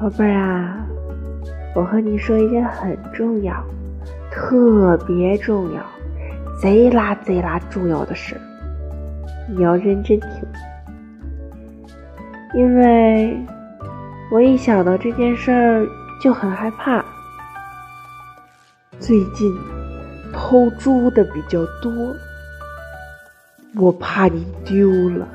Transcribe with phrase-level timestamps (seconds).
[0.00, 0.86] 宝贝儿啊，
[1.74, 3.62] 我和你说一件很重要、
[4.30, 5.82] 特别重要、
[6.58, 8.34] 贼拉贼拉重要的事，
[9.54, 10.30] 你要认真听，
[12.54, 13.38] 因为
[14.32, 15.86] 我一想到这件事儿
[16.18, 17.04] 就很害怕。
[18.98, 19.54] 最近
[20.32, 21.92] 偷猪的比较多，
[23.76, 25.28] 我怕你丢了。